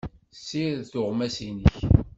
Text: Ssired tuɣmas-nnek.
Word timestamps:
Ssired 0.37 0.81
tuɣmas-nnek. 0.91 1.77